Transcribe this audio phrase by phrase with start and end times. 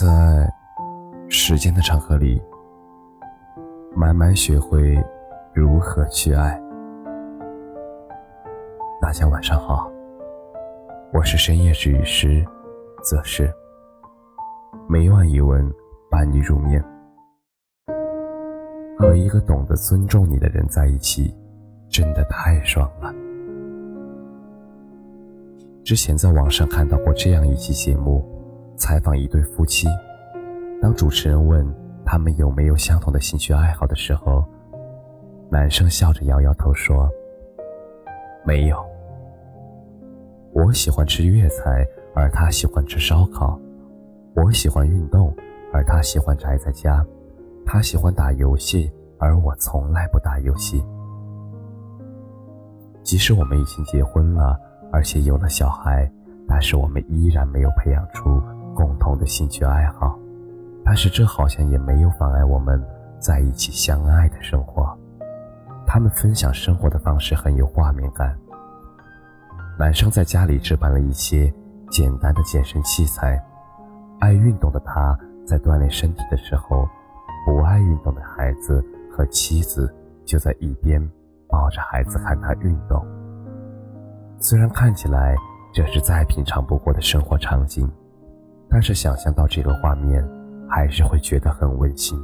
[0.00, 0.48] 在
[1.28, 2.40] 时间的长河里，
[3.96, 4.96] 慢慢学会
[5.52, 6.56] 如何去爱。
[9.02, 9.90] 大家晚上好，
[11.12, 12.46] 我是深夜治愈师
[13.02, 13.52] 则是
[14.88, 15.68] 每晚一文
[16.08, 16.80] 伴你入眠。
[18.96, 21.34] 和一个懂得尊重你的人在一起，
[21.88, 23.12] 真的太爽了。
[25.82, 28.24] 之前在网上看到过这样一期节目，
[28.78, 29.86] 采访一对夫妻。
[30.80, 31.66] 当主持人问
[32.04, 34.44] 他们有没有相同的兴趣爱好的时候，
[35.50, 37.10] 男生笑着摇摇头说
[38.46, 38.82] ：“没有。
[40.52, 43.58] 我喜欢吃粤菜，而他喜欢吃烧烤；
[44.34, 45.34] 我喜欢运动，
[45.72, 47.04] 而他喜欢宅在家；
[47.66, 50.82] 他喜欢打游戏，而我从来不打游戏。
[53.02, 54.58] 即使我们已经结婚了。”
[54.90, 56.10] 而且有了小孩，
[56.48, 58.40] 但是我们依然没有培养出
[58.78, 60.16] 共同的兴趣爱好。
[60.84, 62.80] 但是这好像也没有妨碍我们
[63.18, 64.96] 在一起相爱的生活。
[65.84, 68.38] 他们分享生活的方式很有画面感。
[69.76, 71.52] 男生在家里置办了一些
[71.90, 73.42] 简单的健身器材，
[74.20, 76.88] 爱运动的他在锻炼身体的时候，
[77.44, 79.92] 不爱运动的孩子和妻子
[80.24, 81.02] 就在一边
[81.48, 83.04] 抱着孩子看他运动。
[84.38, 85.36] 虽然看起来
[85.74, 87.90] 这是再平常不过的生活场景，
[88.70, 90.22] 但是想象到这个画面，
[90.68, 92.18] 还是会觉得很温馨。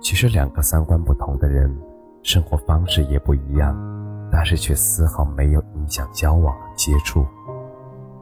[0.00, 1.74] 其实两个三观不同的人，
[2.22, 3.76] 生活方式也不一样，
[4.30, 7.26] 但是却丝毫没有影响交往和接触。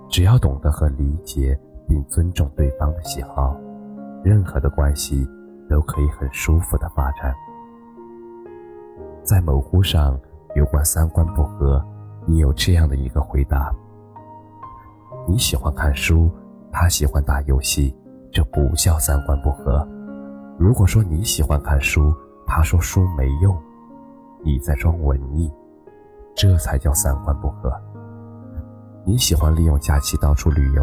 [0.08, 3.56] 只要懂得和理解并尊重对方的喜好，
[4.24, 5.28] 任何的关系
[5.68, 7.34] 都可以很舒服的发展。
[9.22, 10.18] 在某乎上
[10.54, 11.84] 有关三观不合。
[12.30, 13.74] 你有这样的一个回答：
[15.28, 16.30] 你喜欢看书，
[16.72, 17.94] 他喜欢打游戏，
[18.32, 19.86] 这不叫三观不合。
[20.58, 22.14] 如果说你喜欢看书，
[22.46, 23.54] 他说书没用，
[24.42, 25.52] 你在装文艺，
[26.34, 27.70] 这才叫三观不合。
[29.04, 30.82] 你喜欢利用假期到处旅游，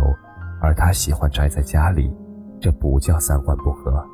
[0.61, 2.15] 而他喜欢宅在家里，
[2.61, 4.05] 这不叫三观不合。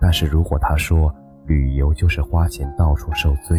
[0.00, 1.14] 但是如果他说
[1.46, 3.56] 旅游就是花钱到处受罪，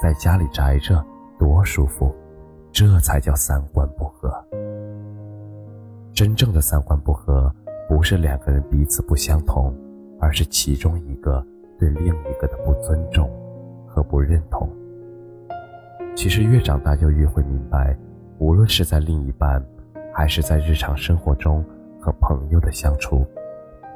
[0.00, 1.04] 在家里宅着
[1.40, 2.14] 多舒服。
[2.72, 4.09] 这才叫三观不合。
[6.20, 7.50] 真正的三观不合，
[7.88, 9.74] 不是两个人彼此不相同，
[10.20, 11.42] 而是其中一个
[11.78, 13.26] 对另一个的不尊重
[13.86, 14.68] 和不认同。
[16.14, 17.96] 其实越长大就越会明白，
[18.36, 19.64] 无论是在另一半，
[20.12, 21.64] 还是在日常生活中
[21.98, 23.24] 和朋友的相处，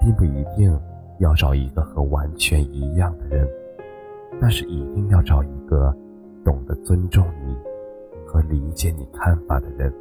[0.01, 0.81] 并不一定
[1.19, 3.47] 要找一个和完全一样的人，
[4.41, 5.95] 但是一定要找一个
[6.43, 7.55] 懂得尊重你。
[8.27, 9.93] 和理解你看法的人，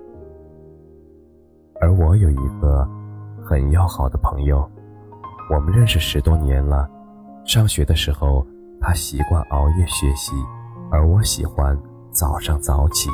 [1.81, 2.87] 而我有一个
[3.43, 4.69] 很要好的朋友，
[5.49, 6.89] 我们认识十多年了。
[7.45, 8.45] 上学的时候，
[8.79, 10.33] 他习惯熬夜学习，
[10.91, 11.77] 而我喜欢
[12.11, 13.09] 早上早起。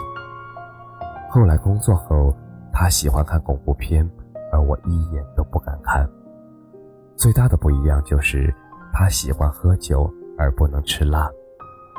[1.30, 2.36] 后来工作后，
[2.72, 4.10] 他喜欢看恐怖片，
[4.52, 6.10] 而我一眼都不敢看。
[7.16, 8.54] 最大的不一样就是，
[8.94, 11.30] 他喜欢喝酒而不能吃辣，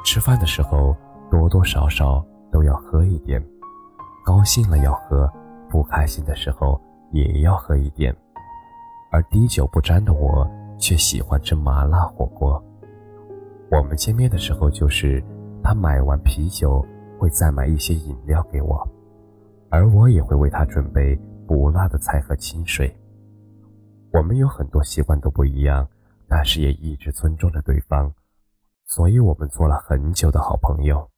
[0.04, 0.96] 吃饭的时候
[1.30, 2.24] 多多少少。
[2.52, 3.40] 都要喝一点，
[4.24, 5.32] 高兴了要喝，
[5.70, 6.80] 不开心的时候
[7.12, 8.14] 也要喝一点。
[9.12, 10.48] 而滴酒不沾的我，
[10.78, 12.62] 却喜欢吃麻辣火锅。
[13.70, 15.22] 我们见面的时候，就是
[15.62, 16.84] 他买完啤酒
[17.18, 18.86] 会再买一些饮料给我，
[19.68, 21.16] 而我也会为他准备
[21.46, 22.94] 不辣的菜和清水。
[24.12, 25.86] 我们有很多习惯都不一样，
[26.28, 28.12] 但是也一直尊重着对方，
[28.86, 31.08] 所以我们做了很久的好朋友。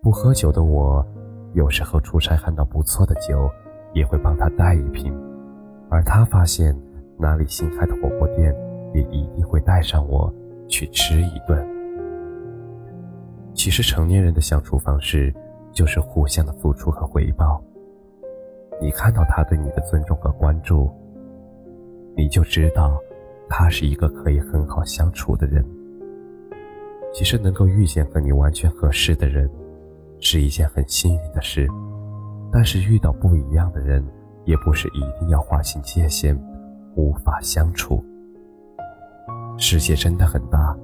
[0.00, 1.04] 不喝酒的我，
[1.54, 3.50] 有时候出差看到不错的酒，
[3.92, 5.12] 也会帮他带一瓶；
[5.90, 6.76] 而他发现
[7.18, 8.54] 哪里新开的火锅店，
[8.94, 10.32] 也一定会带上我
[10.68, 11.66] 去吃一顿。
[13.54, 15.32] 其实成年人的相处方式，
[15.72, 17.62] 就是互相的付出和回报。
[18.80, 20.90] 你看到他对你的尊重和关注，
[22.16, 22.98] 你就知道
[23.48, 25.62] 他是一个可以很好相处的人。
[27.12, 29.48] 其实能够遇见和你完全合适的人。
[30.24, 31.68] 是一件很幸运的事，
[32.52, 34.02] 但是遇到不一样的人，
[34.44, 36.38] 也不是一定要划清界限，
[36.94, 38.02] 无法相处。
[39.58, 40.76] 世界真的很大，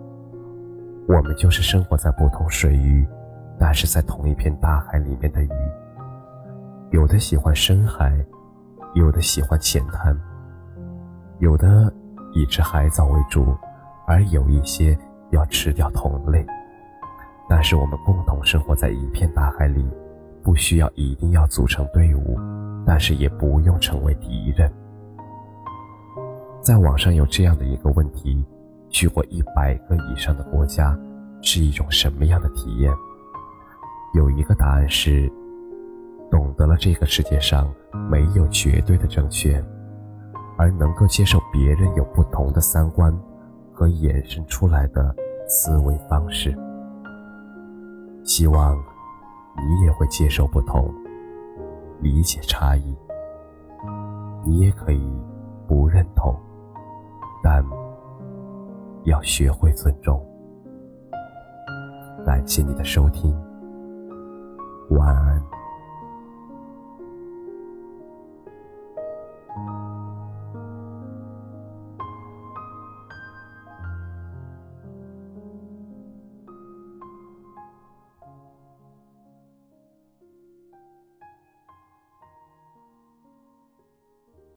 [1.07, 3.07] 我们就是生活在不同水域，
[3.61, 5.51] 但是在同一片大海里面的鱼。
[6.91, 8.13] 有的喜欢深海，
[8.95, 10.19] 有的喜欢浅滩，
[11.39, 11.93] 有的
[12.35, 13.57] 以吃海藻为主，
[14.05, 14.99] 而有一些
[15.31, 16.45] 要吃掉同类。
[17.49, 19.85] 但是我们共同生活在一片大海里，
[20.43, 22.39] 不需要一定要组成队伍，
[22.85, 24.71] 但是也不用成为敌人。
[26.61, 28.45] 在网上有这样的一个问题：
[28.91, 30.99] 去过一百个以上的国家
[31.41, 32.93] 是一种什么样的体验？
[34.15, 35.31] 有一个答案是：
[36.31, 37.73] 懂得了这个世界上
[38.11, 39.65] 没有绝对的正确，
[40.59, 43.11] 而能够接受别人有不同的三观
[43.73, 45.15] 和衍生出来的
[45.47, 46.55] 思维方式。
[48.29, 48.77] 希望
[49.57, 50.95] 你也会接受不同，
[52.03, 52.95] 理解差异。
[54.45, 55.11] 你也可以
[55.67, 56.39] 不认同，
[57.43, 57.65] 但
[59.05, 60.23] 要学会尊重。
[62.27, 63.35] 感谢你的收听，
[64.91, 65.43] 晚安。